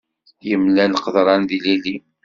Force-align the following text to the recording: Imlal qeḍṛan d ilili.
Imlal 0.53 0.93
qeḍṛan 1.03 1.41
d 1.49 1.51
ilili. 1.57 1.95